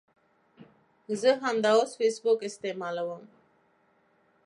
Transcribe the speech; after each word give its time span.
زه 1.19 1.31
همداوس 1.43 1.91
فیسبوک 1.97 2.39
استعمالوم 2.43 3.23